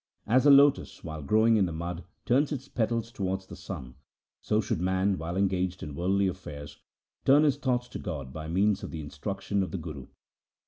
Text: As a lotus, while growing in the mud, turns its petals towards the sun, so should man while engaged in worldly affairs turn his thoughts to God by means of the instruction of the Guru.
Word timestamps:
As 0.25 0.47
a 0.47 0.49
lotus, 0.49 1.03
while 1.03 1.21
growing 1.21 1.57
in 1.57 1.67
the 1.67 1.71
mud, 1.71 2.03
turns 2.25 2.51
its 2.51 2.67
petals 2.67 3.11
towards 3.11 3.45
the 3.45 3.55
sun, 3.55 3.93
so 4.41 4.59
should 4.59 4.81
man 4.81 5.15
while 5.19 5.37
engaged 5.37 5.83
in 5.83 5.93
worldly 5.93 6.25
affairs 6.27 6.79
turn 7.23 7.43
his 7.43 7.57
thoughts 7.57 7.87
to 7.89 7.99
God 7.99 8.33
by 8.33 8.47
means 8.47 8.81
of 8.81 8.89
the 8.89 9.01
instruction 9.01 9.61
of 9.61 9.69
the 9.69 9.77
Guru. 9.77 10.07